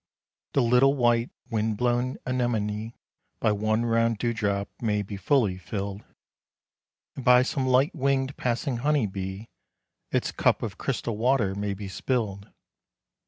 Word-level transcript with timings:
The 0.53 0.63
little 0.63 0.95
white, 0.95 1.29
wind 1.51 1.77
blown 1.77 2.17
anemone 2.25 2.95
By 3.39 3.51
one 3.51 3.85
round 3.85 4.17
dewdrop 4.17 4.67
may 4.81 5.03
be 5.03 5.15
fully 5.15 5.59
filled, 5.59 6.03
And 7.15 7.23
by 7.23 7.43
some 7.43 7.67
light 7.67 7.93
winged, 7.93 8.35
passing 8.35 8.77
honey 8.77 9.05
bee 9.05 9.51
Its 10.09 10.31
cup 10.31 10.63
of 10.63 10.79
crystal 10.79 11.17
water 11.17 11.53
may 11.53 11.75
be 11.75 11.87
spilled. 11.87 12.49